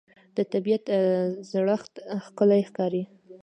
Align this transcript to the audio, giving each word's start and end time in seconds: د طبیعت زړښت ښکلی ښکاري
د 0.35 0.37
طبیعت 0.53 0.83
زړښت 1.51 1.93
ښکلی 2.25 2.61
ښکاري 2.69 3.03